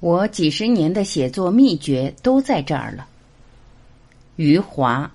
[0.00, 3.06] 我几十年的写作秘诀都在这儿了。
[4.36, 5.10] 余华。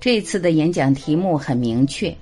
[0.00, 2.16] 这次的演讲题目很明确，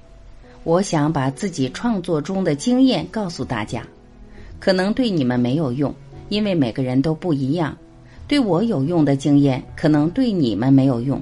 [0.65, 3.87] 我想把自己创作中的经验告诉大家。
[4.61, 5.95] 可能对你们没有用，
[6.29, 7.77] 因为每个人都不一样。
[8.27, 11.21] 对我有用的经验，可能对你们没有用。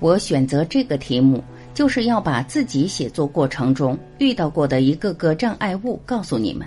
[0.00, 1.42] 我选择这个题目，
[1.72, 6.66] 就是要把自己写作过程中遇到过的一个个障碍物告诉你们。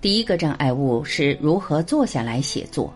[0.00, 2.92] 第一个障碍物是如何坐下来写作，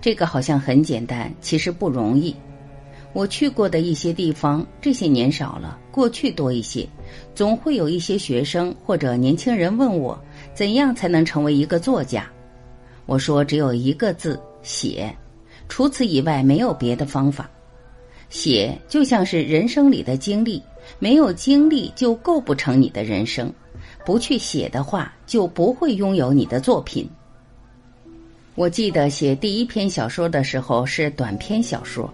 [0.00, 2.32] 这个好像很简单，其实不容易。
[3.12, 6.86] 我去过的一些地方，这些年少了，过去多一些，
[7.34, 10.16] 总会有一些学生或者年轻人问我。
[10.56, 12.26] 怎样才能成为一个作家？
[13.04, 15.14] 我说只有一个字：写。
[15.68, 17.46] 除此以外，没有别的方法。
[18.30, 20.62] 写就像是人生里的经历，
[20.98, 23.52] 没有经历就构不成你的人生。
[24.02, 27.06] 不去写的话，就不会拥有你的作品。
[28.54, 32.10] 我记得写第一篇小说的时候是短篇小说，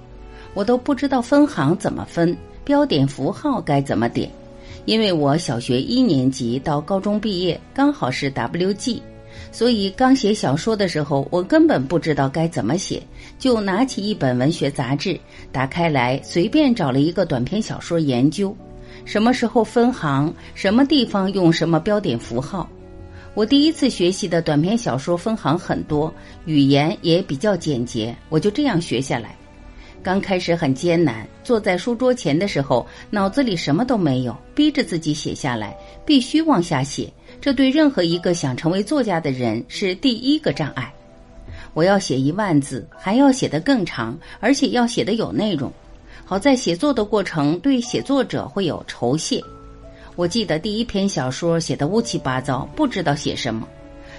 [0.52, 4.28] 我都不知道分行怎么分，标点符号该怎么点。
[4.84, 9.00] 因为我小学一年级到高中毕业刚好是 WG，
[9.52, 13.02] 所以刚写小说的时候，我根本不知道该怎么写，
[13.38, 15.18] 就拿起一本文学杂志，
[15.52, 18.56] 打开来随便找了一个短篇小说研究，
[19.04, 22.68] 什么时候分行，什么地方用什么标点符号。
[23.34, 26.12] 我第一次学习的短篇小说分行很多，
[26.44, 29.34] 语言也比较简洁，我就这样学下来。
[30.02, 37.10] 刚开始很艰难，坐在书桌前的时候，脑子里什么都没有，逼着自己写下来，必须往下写。
[37.40, 40.92] 这对任何一个想成为作家的人是第一个障碍。
[41.72, 45.72] 我要写一万字，还要写得更长，而且要写得有内容。
[46.24, 49.42] 好在写作的过程对写作者会有酬谢。
[50.16, 53.66] 我记得第一篇小说写得乌七八糟，不知道写什么，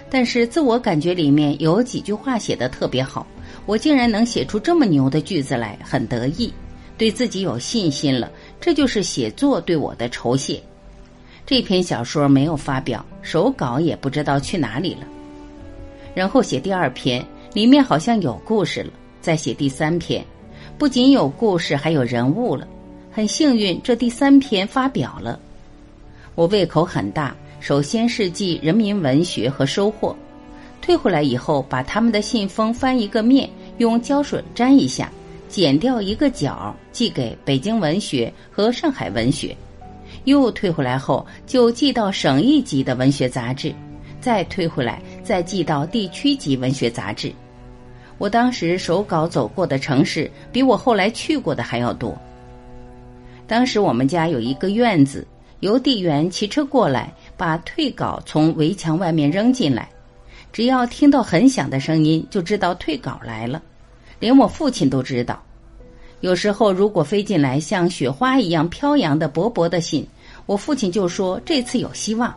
[0.10, 3.28] 但是自我感觉里面有几句话写得特别好。
[3.66, 6.54] 我竟然能写出这么牛的句子来，很得意，
[6.98, 8.32] 对自己有信心了。
[8.60, 10.62] 这就是写作对我的酬谢。
[11.46, 15.08] 这篇小说没有发表，手稿也不知道去哪里了。
[16.14, 18.92] 然后写第二篇，里面好像有故事了。
[19.22, 20.26] 再写第三篇，
[20.78, 22.68] 不仅有故事，还有人物了。
[23.12, 25.40] 很幸运，这第三篇发表了。
[26.36, 30.16] 我胃口很大，首先是记人民文学和收获。
[30.84, 35.10] 退回来以后，把他们的信封翻一个面，用胶水粘一下，
[35.48, 39.56] 剪掉一个角，寄给北京文学和上海文学。
[40.26, 43.74] 又退回来后，就寄到省一级的文学杂志，
[44.20, 47.32] 再退回来，再寄到地区级文学杂志。
[48.18, 52.14] 我当时手稿走过的城市，比我后来去过的还要多。
[53.48, 55.26] 当时我们家有一个院子，
[55.62, 59.90] 邮递员骑车过来，把退稿从围墙外面扔进来。
[60.54, 63.62] 只要听到很响的声音，就知道退稿来了，
[64.20, 65.42] 连我父亲都知道。
[66.22, 70.08] 有时候，如果飞进来像雪花一样飘扬的薄薄的信，
[70.46, 72.34] 我父亲就说这次有希望。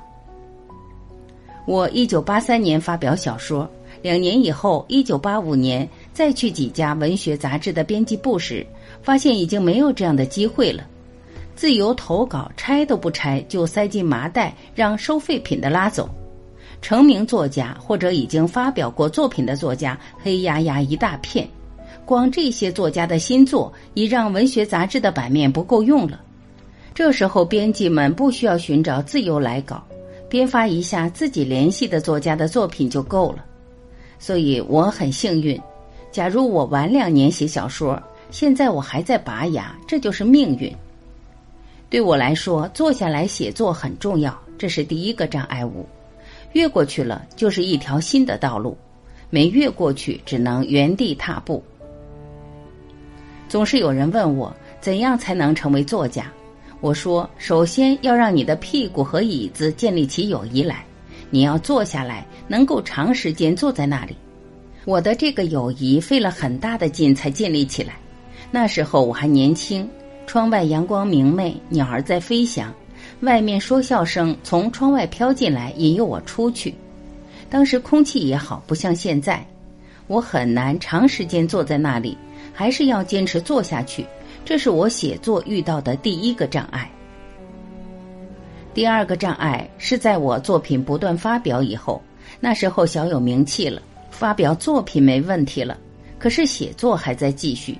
[1.66, 3.68] 我一九八三年发表小说，
[4.00, 8.66] 两年以后，一九八五年再去几家文学杂志的编辑部时，
[9.02, 10.82] 发现已经没有这样的机会了。
[11.54, 16.08] 自由投稿，拆都不拆，就塞进麻袋，让收废品的拉走。
[16.86, 21.44] 成名作家或者已经发表过作品的作家，黑压压一大片。
[22.04, 26.20] 光这些作家的新作，已让文学杂志的版面不够用了。
[26.94, 29.84] 这时候，编辑们不需要寻找自由来稿，
[30.28, 33.44] 编发一下自己联系的作家的作品就够了。
[34.20, 35.60] 所以我很幸运。
[36.12, 40.72] 假如我晚两年写小说，现在我还在拔牙，这就是命运。
[41.90, 45.84] 对我来说，坐下来写作很重要，这是第一个障碍物。
[46.56, 48.74] 越过去了，就是一条新的道路；
[49.28, 51.62] 没越过去，只能原地踏步。
[53.46, 54.50] 总是有人问我，
[54.80, 56.32] 怎样才能成为作家？
[56.80, 60.82] 我说，首先要让你的屁股和椅子建立起友谊来，
[61.28, 64.16] 你要坐下来，能够长时间坐在那里。
[64.86, 67.96] 我的这个友谊费了很大的劲才建立起来。
[68.50, 69.86] 那时候我还年轻，
[70.26, 72.72] 窗外阳光明媚，鸟儿在飞翔。
[73.20, 76.74] 外面说笑声从窗外飘进来，引诱我出去。
[77.48, 79.44] 当时空气也好，不像现在。
[80.06, 82.16] 我很难长时间坐在那里，
[82.52, 84.06] 还是要坚持做下去。
[84.44, 86.88] 这是我写作遇到的第一个障碍。
[88.72, 92.00] 第二个障碍是在我作品不断发表以后，
[92.38, 95.76] 那时候小有名气了，发表作品没问题了，
[96.18, 97.76] 可是写作还在继续，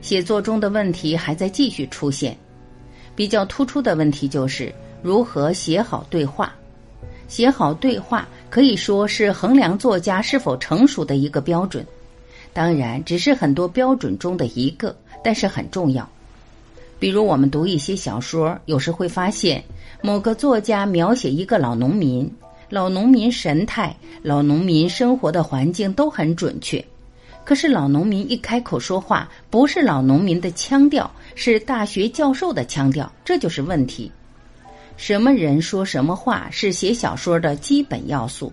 [0.00, 2.36] 写作中的问题还在继续出现。
[3.16, 4.72] 比较突出的问题就是
[5.02, 6.54] 如何写好对话。
[7.26, 11.84] 写好对话可以说是衡量作家是否成熟的一个标准，
[12.52, 16.08] 当然只是很多标准中的一个，但是很重要。
[17.00, 19.62] 比如我们读一些小说，有时会发现
[20.02, 22.30] 某个作家描写一个老农民，
[22.70, 26.82] 老农民神态、老农民生活的环境都很准确，
[27.44, 34.10] 可是老农民一开口说话，不是老农民的腔调，是大学教授的腔调，这就是问题。
[34.96, 38.52] 什么人说什么话是写小说的基本要素。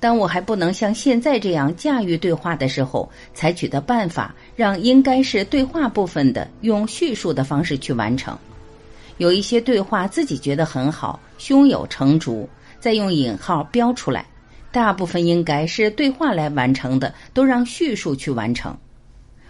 [0.00, 8.36] 当我还不能像现在这样驾驭对话的时候，采取的办法让应该是对话部分的用叙述的方式去完成。
[9.18, 12.46] 有一些对话自己觉得很好，胸有成竹，
[12.80, 14.26] 再用引号标出来。
[14.72, 18.76] 大部分应该是对话来完成的，都让叙述去完成。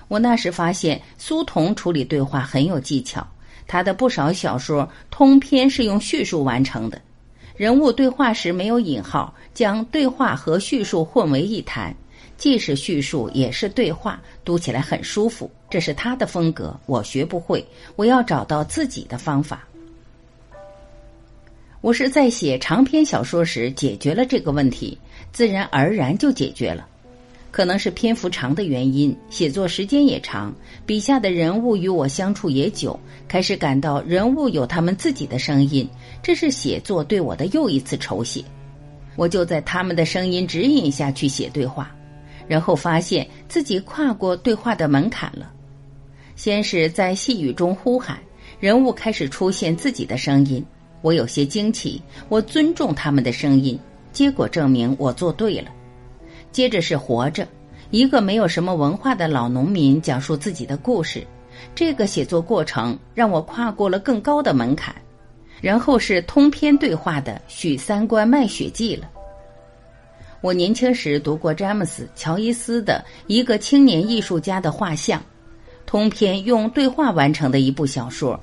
[0.08, 3.26] 我那时发现苏童处理对话很有技巧。
[3.68, 7.00] 他的不少小说通篇是用叙述完成的，
[7.56, 11.92] 人物对话时没有引号，将对话和叙述混为一谈，
[12.38, 15.50] 既是叙述也是对话，读起来很舒服。
[15.68, 17.66] 这是他的风格，我学不会，
[17.96, 19.66] 我要找到自己的方法。
[21.80, 24.96] 我是在写长篇小说时解决了这个问题，
[25.32, 26.86] 自然而然就解决了。
[27.56, 30.54] 可能是篇幅长的原因，写作时间也长，
[30.84, 35.88] 笔下的人物与我相处也久，开始感到人物有他们自己的声音，
[36.22, 38.44] 这是写作对我的又一次手写。
[39.16, 41.90] 我就在他们的声音指引下去写对话，
[42.46, 45.50] 然后发现自己跨过对话的门槛了。
[46.34, 48.18] 先是在细雨中呼喊，
[48.60, 50.62] 人物开始出现自己的声音，
[51.00, 53.80] 我有些惊奇，我尊重他们的声音，
[54.12, 55.70] 结果证明我做对了。
[56.52, 57.46] 接着是活着，
[57.90, 61.26] 一个没有什么文化的老农民讲述自己的故事，
[61.74, 64.94] 这个写作过程让我跨过了更高的门槛。
[65.62, 69.10] 然后是通篇对话的《许三观卖血记》了。
[70.42, 75.20] 我年轻时读过詹姆斯·乔伊斯的一个青年艺术家的画像，
[75.86, 78.38] 通篇用对话完成的一部小说。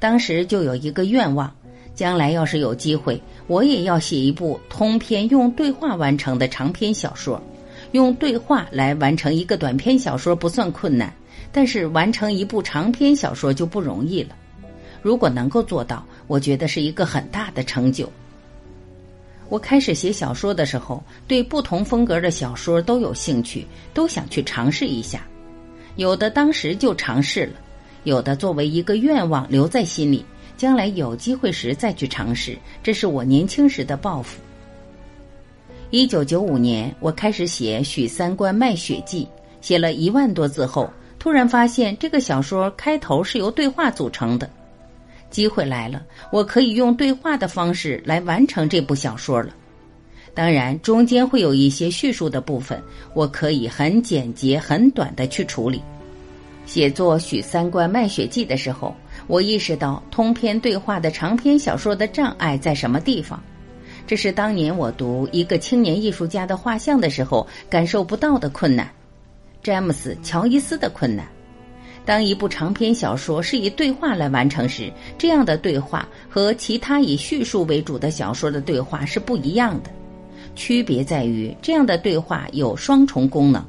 [0.00, 1.54] 当时就有一个愿望，
[1.96, 7.42] 将来要是有机会，我也要写一部通篇用对话完成的长篇小说。
[7.92, 11.10] 用对话来完成一个短篇小说不算困难，
[11.50, 14.30] 但是完成一部长篇小说就不容易了。
[15.00, 18.10] 如果能够做到，我觉得是一个很大的成就。
[19.48, 23.64] 我开始写小说的时候，对不同风格的小说都有兴趣，
[23.94, 25.26] 都想去尝试一下。
[25.94, 27.52] 有的当时就尝试了，
[28.02, 30.24] 有的作为一个愿望留在心里，
[30.56, 32.56] 将来有机会时再去尝试。
[32.82, 34.40] 这是我年轻时的抱负。
[35.90, 39.24] 一九九五年，我开始写《许三观卖血记》，
[39.60, 44.50] 写了一万多字后，突然发现这个小说开头是由对话组成的。
[45.30, 49.52] 机会来了，我可以用对话的方式来完成这部小说了。
[50.34, 52.82] 当然，中间会有一些叙述的部分，
[53.14, 55.80] 我可以很简洁、很短的去处理。
[56.64, 58.94] 写作《许三观卖血记》的时候，
[59.26, 63.42] 我意识到通篇对话的长篇小说的障碍在什么地方。
[64.06, 68.88] 这是当年我读一个青年艺术家的画像的时候感受不到的困难，
[69.62, 71.26] 詹姆斯·乔伊斯的困难。
[72.04, 79.90] 当一部长篇小说是以对话来完成时，这样的对话和其他以叙述为主的小说的对话是不一样的。
[80.54, 83.60] 区别在于，这样的对话有双重功能：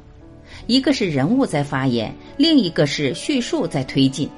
[0.68, 4.30] 一个是人物在发言，另一个是叙述在推进。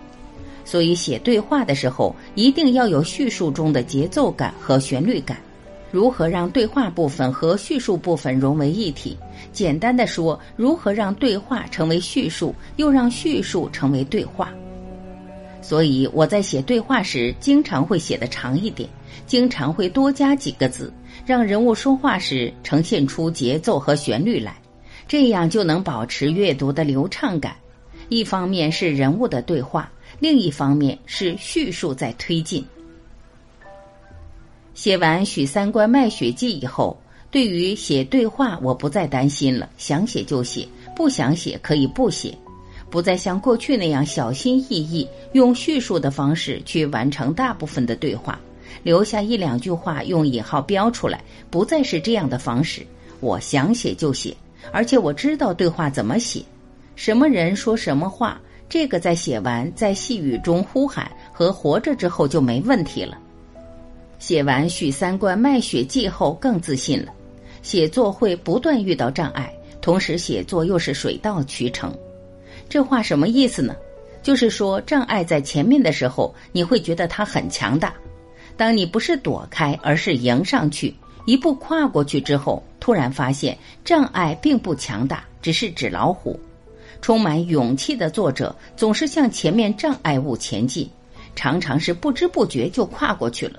[0.71, 5.37] 所以，写对话的时候一定要有叙述中的节奏感和旋律感。
[5.91, 9.19] 如何让对话部分和叙述部分融为一体？
[9.53, 14.53] 简单的说，如何让对话成为叙述，又让叙述成为对话？
[15.61, 18.89] 所以我在写对话时，经常会写的长一点，
[19.27, 20.93] 经常会多加几个字，
[21.27, 24.55] 让人物说话时呈现出节奏和旋律来，
[25.09, 27.57] 这样就能保持阅读的流畅感。
[28.09, 32.65] 一方面是人物的对话，另一方面是叙述在推进。
[34.75, 36.97] 写完《许三观卖血记》以后，
[37.31, 39.69] 对于写对话，我不再担心了。
[39.77, 42.37] 想写就写，不想写可以不写，
[42.91, 48.39] 不再像过去那样小心翼翼用叙述的方式去完成大部分的对话，
[48.83, 52.87] 留下一两句话用引号标出来，不再是这样的方式。
[53.21, 54.35] 我想写就写，
[54.73, 56.43] 而且我知道对话怎么写，
[56.97, 63.19] 什么人说什么话，这个在写完在细雨中呼喊和活着之后就没问题了。
[64.21, 67.13] 写完《许三观卖血记》后更自信了，
[67.63, 71.93] 写作会不断遇到障碍，同时写作又是水到渠成。
[72.69, 73.75] 这话什么意思呢？
[74.23, 77.89] 就是说，障碍在前面的时候，你会觉得它很强大；
[78.57, 86.39] 当你不是躲开，而是迎上去，一步跨过去之后，突然发现障碍并不强大，只是纸老虎。
[87.01, 90.89] 充满勇气的作者总是向前面障碍物前进，
[91.35, 93.59] 常常是不知不觉就跨过去了。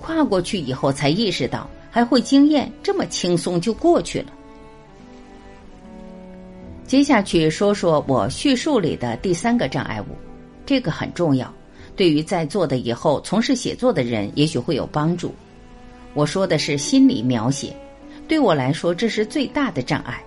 [0.00, 4.26] 跨过去以后，才意识到还会惊艳，这么轻松就过去了。
[6.86, 10.06] 接下去说说我叙述里的第三个障碍物，
[10.64, 11.52] 这个很重要，
[11.96, 15.34] 对于在座的以后从事写作的人也许会有帮助。
[16.14, 17.74] 我说的是心理描写，
[18.28, 20.22] 对我来说这是最大的障碍。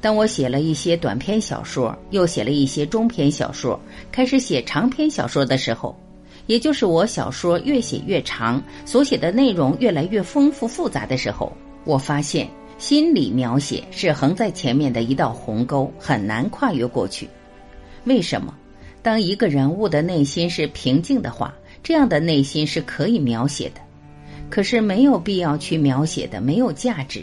[0.00, 3.78] 当我写了一些短篇小说，又写了一些中篇小说，
[4.10, 5.94] 开始写长篇小说的时候，
[6.46, 11.52] 也就是我小说越写越长，所写的内容越来越丰富复杂的时候，
[11.84, 12.48] 我发现。
[12.78, 17.28] 心理描写是横在前面的一道鸿沟，很难跨越过去。
[18.04, 18.54] 为什么？
[19.02, 23.82] 当一个人物的内心是平静的话，这样的内心是可以描写的。
[24.48, 27.22] 可是没有必要去描写的，没有价值。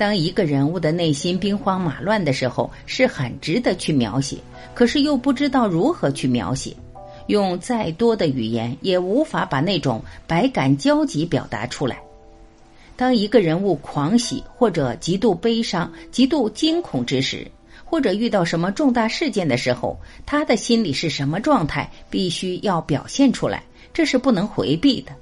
[0.00, 4.38] 当一个人物的内心兵荒马乱的时候，是很值得去描写，
[4.72, 6.74] 可是又不知道如何去描写。
[7.26, 12.00] 用再多的语言也无法把那种百感交集表达出来。
[12.96, 17.46] 当一个人物狂喜或者极度悲伤、极度惊恐之时，
[17.84, 25.12] 或者遇到什么重大事件的时候，他的心里是什么状态，必须要表现出来，这是不能回避的。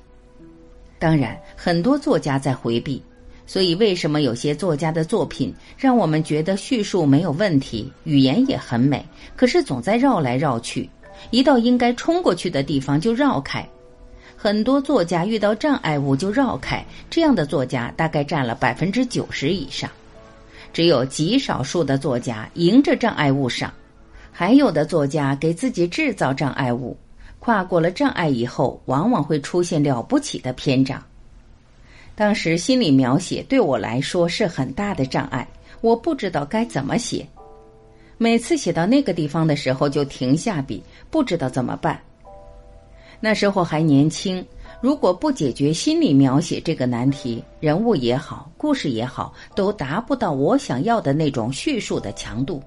[1.00, 3.02] 当然，很多作家在回避，
[3.48, 9.02] 所以为什么有些作家的作品让我们觉得叙述没有问题，语言也很美，
[9.34, 10.88] 可是总在绕来绕去，
[11.30, 13.66] 一到应该冲过去的地方就绕开。
[14.36, 19.90] 很多作家遇到障碍物就绕开，这样的作家大概占了百分之九十以上。
[20.70, 23.72] 只有极少数的作家迎着障碍物上，
[24.30, 26.94] 还有的作家给自己制造障碍物。
[27.38, 31.02] 跨过了障碍以后，往往会出现了不起的篇章。
[32.18, 35.46] 当时心理描写对我来说是很大的障碍，
[35.80, 37.24] 我不知道该怎么写。
[38.16, 41.96] 每次写到那个地方的时候，就停下笔，不知道怎么办。
[43.20, 44.44] 那时候还年轻，
[44.80, 52.60] 如果不解决心理描写这个难题，人物也好，故事也好，都达不到我想要的那种叙述的强度。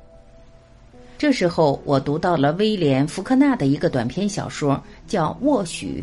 [1.18, 6.02] 这时候，我读到了威廉·福克纳的一个短篇小说，叫《沃许》。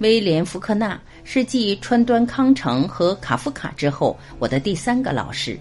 [0.00, 5.54] 威廉·福克纳是继川端康成和卡夫卡之后我的第三个老师。《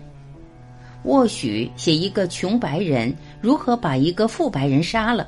[1.04, 5.28] 或许》写一个穷白人如何把一个富白人杀了。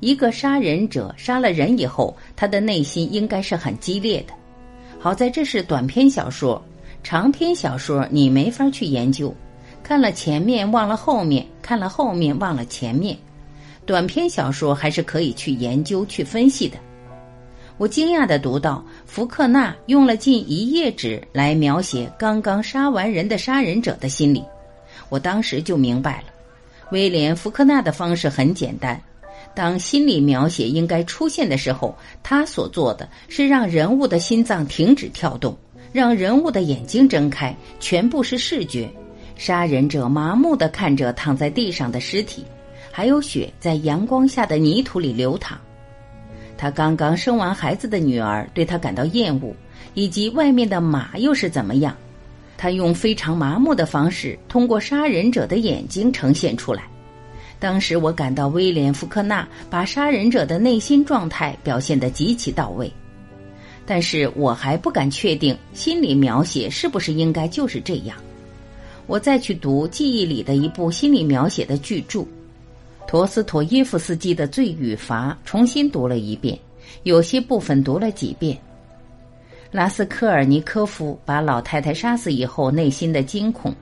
[0.00, 4.34] 一个杀人者杀了人以后，他的内心应该是很激烈的。
[5.00, 6.62] 好在这是短篇小说，
[7.02, 9.34] 长篇小说你没法去研究，
[9.82, 13.16] 看了前面忘了后面，看了后面忘了前面。
[13.86, 16.76] 短篇小说还是可以去研究、去分析的。
[17.78, 24.44] 我惊讶的读到福克纳用了近一页纸来描写刚刚杀完人的杀人者的心理，
[25.08, 26.24] 我当时就明白了，
[26.92, 29.00] 威廉·福克纳的方式很简单。
[29.54, 35.56] 当心理描写应该出现的时候，他所做的是让人物的心脏停止跳动，
[35.92, 38.88] 让人物的眼睛睁开，全部是视觉。
[39.34, 42.44] 杀人者麻木地看着躺在地上的尸体，
[42.90, 45.58] 还有血在阳光下的泥土里流淌。
[46.62, 49.52] 他刚刚生完孩子的女儿对他感到厌恶，
[49.94, 51.92] 以及外面的马又是怎么样？
[52.56, 56.84] 他用非常麻木的方式，通过杀人者的眼睛呈现出来。
[57.58, 62.88] 当时我感到威廉·福克纳把杀人者的内心状态表现得极其到位，
[63.84, 68.16] 但是我还不敢确定心理描写是不是应该就是这样。
[69.08, 72.24] 我再去读记忆里的一部心理描写的巨著，
[73.06, 76.58] 陀思妥耶夫斯基的《罪与罚》，重新读了一遍，
[77.02, 78.56] 有些部分读了几遍。
[79.70, 83.74] 拉斯科尔尼科夫把老太太杀死以后内心的惊恐，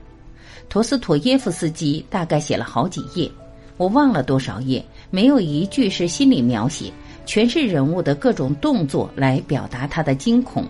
[0.69, 3.29] 陀思妥耶夫斯基大概写了好几页。
[3.77, 6.91] 我忘了多少页，没有一句是心理描写，
[7.25, 10.65] 全是人物的各种动作来表达他的惊恐。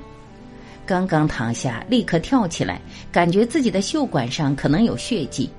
[0.85, 2.81] 刚刚躺下，立刻跳起来，
[3.11, 5.49] 感觉自己的袖管上可能有血迹，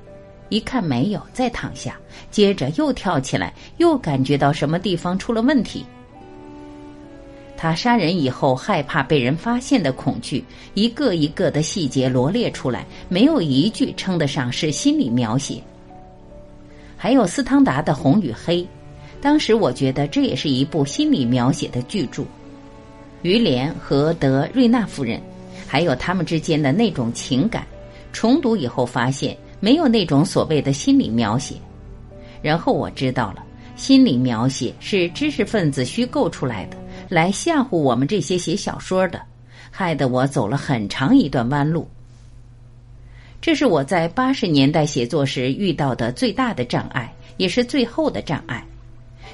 [0.53, 1.99] 一看没有，再躺下，
[2.31, 5.83] 接着又跳起来，又感觉到什么地方出了问题。
[7.57, 10.45] 他杀人以后害怕被人发现的恐惧，
[10.75, 15.59] 一个一个的细节罗列出来，没有一句称得上是心理描写。
[16.99, 18.59] 还有斯汤达的《红与黑》，
[19.23, 22.25] 当时我觉得这也是一部心理描写的巨著。
[23.23, 25.19] 于连和德瑞纳夫人，
[25.67, 27.67] 还有他们之间的那种情感。
[28.13, 31.55] 重读以后发现，没有那种所谓的心理描写。
[32.43, 33.45] 然后我知道了，
[33.77, 36.77] 心理描写是知识分子虚构出来的，
[37.09, 39.23] 来吓唬我们这些写小说的，
[39.71, 41.87] 害得我走了很长一段弯路。
[43.41, 48.67] 这是我在八十年代写作时遇到的最大的障碍，也是最后的障碍。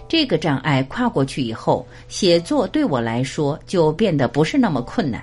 [0.08, 5.22] 这个障碍跨过去以后，写作对我来说就变得不是那么困难。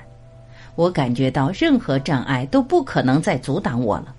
[0.76, 4.14] 我感觉到任何障碍都不可能再阻挡我了，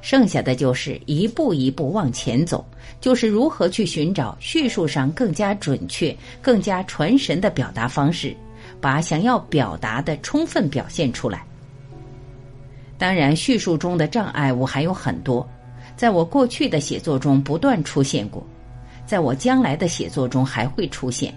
[0.00, 2.64] 剩下的就是一步一步往前走，
[3.00, 8.36] 就是如何去寻找叙述上更加准确、更加传神的表达方式，
[8.80, 11.44] 把想要表达的充分表现出来。
[12.96, 15.48] 当然，叙述中的障碍物还有很多，
[15.96, 18.44] 在我过去的写作中不断出现过。
[19.06, 21.32] 在我将来的写作中还会出现，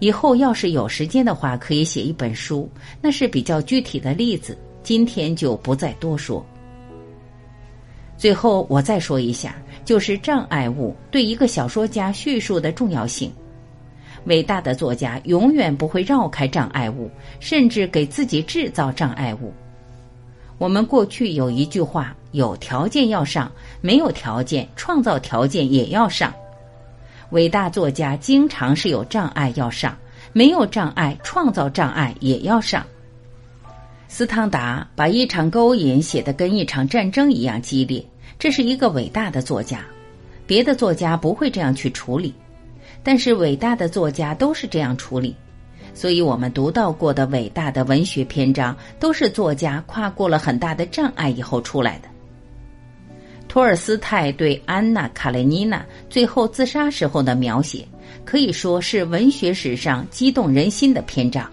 [0.00, 2.68] 以后要是有时间的话，可以写一本书，
[3.00, 4.58] 那是比较具体的例子。
[4.82, 6.44] 今天就不再多说。
[8.16, 9.54] 最后我再说一下，
[9.84, 13.32] 就是障碍物对一个小说家叙述的重要性。
[14.24, 19.52] 伟大的作家永远不会绕开障碍物，甚至给自己制造障碍物。
[20.58, 26.32] 我们过去有一句话：有条件要上，没有条件创造条件也要上。
[27.30, 29.96] 伟大作家经常是有障碍要上，
[30.32, 32.84] 没有障碍创造障碍也要上。
[34.08, 38.04] 斯汤达把一场勾引写得跟一场战争一样激烈，
[38.38, 39.84] 这是一个伟大的作家。
[40.46, 42.32] 别的作家不会这样去处理，
[43.02, 45.34] 但是伟大的作家都是这样处理。
[45.92, 52.08] 所以我们读到过的伟大的文学篇章，都是作家跨过了很大的障碍以后出来的。
[53.48, 57.86] 托尔斯泰对安娜·卡列尼娜最后自杀时候的描写，
[58.24, 61.50] 可以说是文学史上激动人心的篇章。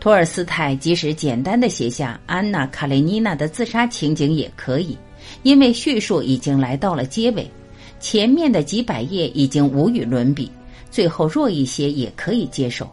[0.00, 4.96] 托尔斯泰即使简单的写下安娜·卡列尼娜的自杀情景也可以，
[5.42, 7.50] 因为叙述已经来到了结尾，
[7.98, 10.50] 前面的几百页已经无与伦比，
[10.88, 12.88] 最后弱一些也可以接受。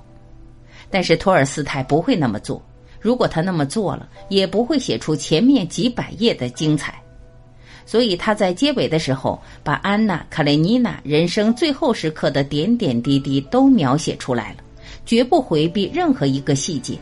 [0.90, 2.60] 但是托尔斯泰不会那么做，
[3.00, 7.00] 如果他那么做了，也不会写出前面几百页的精彩。
[7.86, 14.58] 所以他在结尾的时候，把安娜·卡列尼娜人生最后时刻的点点滴滴都描写出来了，
[15.06, 16.98] 绝不回避任何一个细节，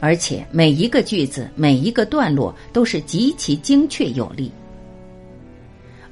[0.00, 4.50] 而且每一个句子、每一个段落都是极其精确有力。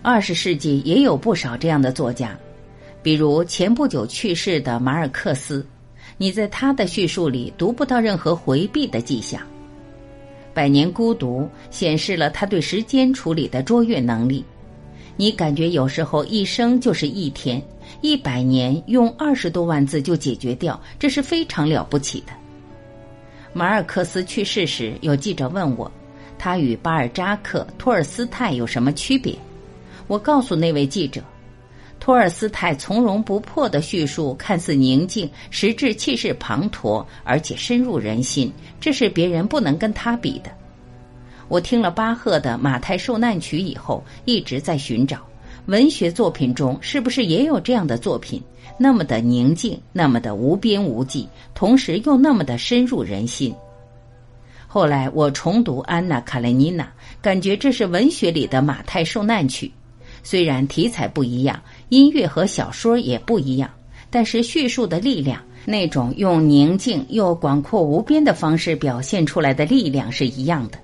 [0.02, 2.36] 二十世纪也有不少这样的作家，
[3.02, 5.66] 比如前不久去世的马尔克斯，
[6.16, 9.40] 你在他的叙述里读不到任何回避的迹象。
[10.54, 14.44] 《百年孤独》显示了他对时间处理的卓越能力。
[15.16, 17.62] 你感觉有时候一生就是一天，
[18.00, 22.32] 一百年用二十多万字就解决掉，这是非常了不起的。
[23.52, 25.90] 马尔克斯去世时，有记者问我，
[26.36, 29.36] 他与巴尔扎克、托尔斯泰有什么区别？
[30.08, 31.22] 我告诉那位记者，
[32.00, 38.52] 托尔斯泰从容不迫的叙述，看似宁静，实质气势磅礴，而且深入人心。
[38.80, 40.50] 这是别人不能跟他比的。
[41.54, 45.18] 我听了巴赫的《马太受难曲》以后，一直在寻找
[45.66, 48.42] 文学作品中是不是也有这样的作品，
[48.76, 53.54] 那么的宁静，那么的无边无际，同时又那么的深入人心。
[54.66, 56.82] 后来我重读《安娜·卡列尼娜》，
[57.22, 59.68] 感觉这是文学里的《马太受难曲》，
[60.24, 63.70] 虽然题材不一样，音乐和小说也不一样，
[64.10, 65.40] 但是叙述的力量。
[65.66, 70.78] 那种用宁静又广阔无边的方式表现出来的力量是一样的，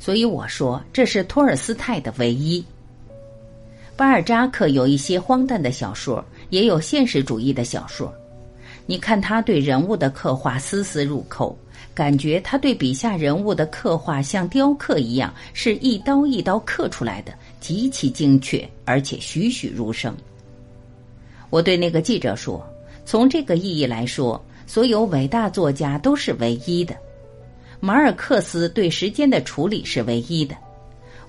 [0.00, 2.64] 所以我说这是托尔斯泰的唯一。
[3.96, 8.12] 巴尔扎克有一些荒诞的小说，也有现实主义的小说。
[8.86, 11.56] 你看他对人物的刻画丝丝入扣，
[11.94, 20.16] 感觉他对笔下人物的刻画像雕刻一样，是一刀一刀刻出来的，极其精确，而且栩栩如生。
[21.50, 22.66] 我对那个记者说。
[23.06, 26.94] 从这个意义来说，所有伟大作家都是唯一的。
[27.80, 30.54] 马尔克斯对时间的处理是唯一的。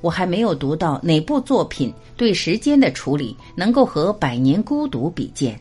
[0.01, 5.57] 我还没有读到哪部作品对时间的处理能够和《百年孤独》比肩。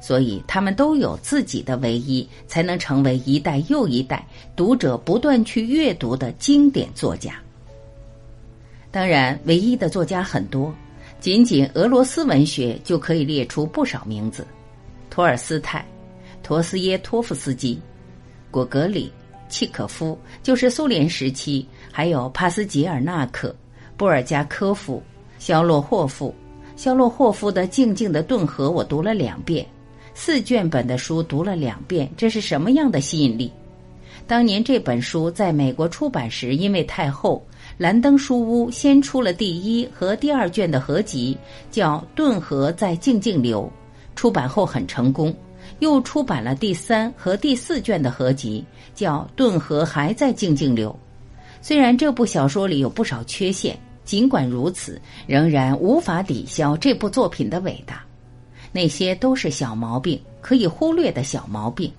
[0.00, 7.34] 所以他们都有自己的唯一，才能成为一代又一代读者不断去阅读的经典作家。
[8.90, 10.72] 当然，唯一的作家很多，
[11.20, 14.46] 仅仅俄罗斯文学就可以列出不少名字。
[15.10, 15.84] 托尔斯泰、
[16.44, 17.78] 陀思耶托夫斯基、
[18.52, 19.12] 果戈里、
[19.48, 23.54] 契可夫，就是苏联时期；还有帕斯捷尔纳克、
[23.96, 25.02] 布尔加科夫、
[25.38, 26.34] 肖洛霍夫。
[26.76, 29.66] 肖洛霍夫的《静静的顿河》我读了两遍，
[30.14, 33.50] 四卷本的书读了两遍，这是什么样的吸引力？
[34.28, 37.44] 当年这本书在美国出版时，因为太厚，
[37.78, 41.36] 兰登书屋先出了第一和第二卷的合集，
[41.70, 43.68] 叫《顿河在静静流》，
[44.16, 45.34] 出版后很成功，
[45.80, 48.64] 又出版了第三和第四卷的合集，
[48.94, 50.90] 叫《顿河还在静静流》。
[51.60, 58.02] 虽然这部小说里有不少缺陷，尽管如此，仍然无法抵消这部作品的伟大。
[58.70, 61.90] 那些都是小毛病，可以忽略的小毛病。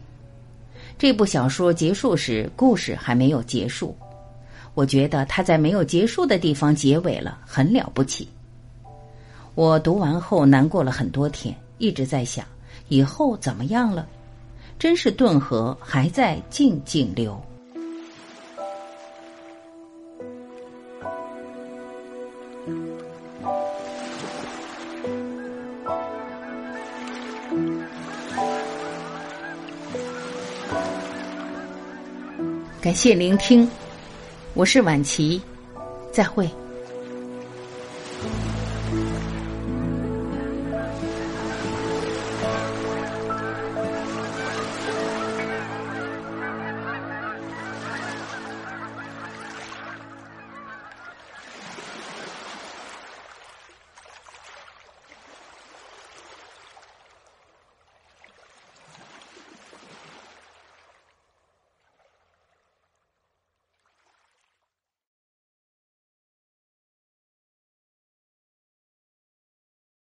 [0.98, 3.96] 这部小说结束时，故事还没有结束。
[4.76, 8.28] 我觉得他在没有结束的地方结尾了，很了不起。
[9.56, 12.46] 我读完后难过了很多天，一直在想
[12.90, 14.06] 以后怎么样了。
[14.78, 17.42] 真是顿河还在静静流。
[32.82, 33.70] 感谢聆听，
[34.54, 35.42] 我是晚琪，
[36.12, 36.50] 再会。